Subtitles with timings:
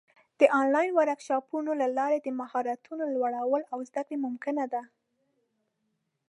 [0.39, 4.83] د آنلاین ورکشاپونو له لارې د مهارتونو لوړول او زده کړه ممکنه ده.